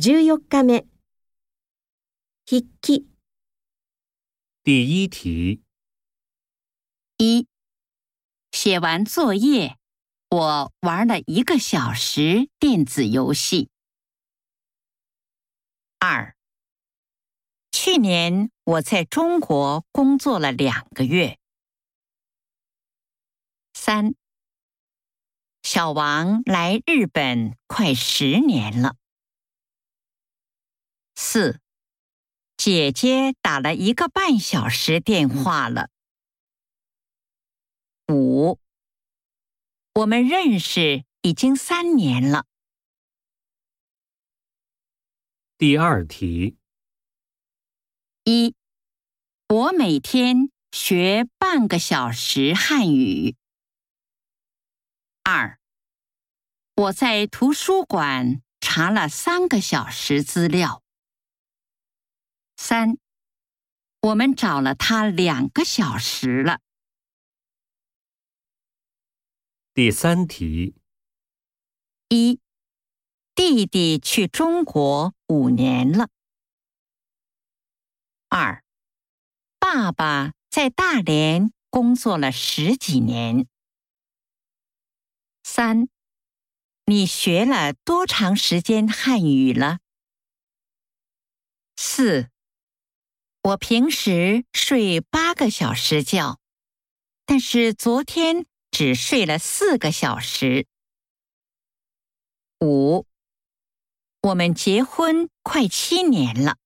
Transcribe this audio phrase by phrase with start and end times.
[0.00, 0.62] 14日。
[0.62, 0.88] 目
[2.46, 3.06] 筆記。
[4.62, 5.62] 第一题，
[7.18, 7.46] 一，
[8.50, 9.76] 写完作业，
[10.30, 13.68] 我玩了一个小时电子游戏。
[15.98, 16.34] 二，
[17.70, 21.38] 去年我在中国工作了两个月。
[23.74, 24.14] 三，
[25.62, 28.96] 小王来日本快十年了。
[31.32, 31.60] 四，
[32.56, 35.88] 姐姐打了一个半小时电话了。
[38.08, 38.58] 五，
[39.94, 42.46] 我们认识已经三年了。
[45.56, 46.56] 第二题，
[48.24, 48.56] 一，
[49.46, 53.36] 我每天学半个小时汉语。
[55.22, 55.60] 二，
[56.74, 60.82] 我在图书馆查了三个小时资料。
[62.62, 62.98] 三，
[64.00, 66.60] 我们找了他两个小时了。
[69.74, 70.74] 第三题，
[72.08, 72.40] 一，
[73.34, 76.08] 弟弟去中国五年了。
[78.28, 78.64] 二，
[79.58, 83.46] 爸爸在大连工作了十几年。
[85.42, 85.88] 三，
[86.86, 89.80] 你学了多长时间汉语了？
[91.76, 92.30] 四，
[93.42, 96.38] 我平时睡八个小时觉，
[97.24, 100.66] 但是昨天只睡了四个小时。
[102.60, 103.06] 五，
[104.20, 106.58] 我们结婚快七年了。